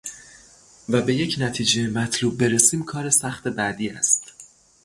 و 0.89 1.01
به 1.01 1.15
یک 1.15 1.35
نتیجه 1.39 1.87
مطلوب 1.87 2.37
برسیم 2.37 2.83
کار 2.83 3.09
سخت 3.09 3.47
بعدی 3.47 3.89
است. 3.89 4.33